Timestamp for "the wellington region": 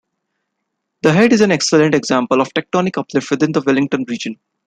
3.51-4.37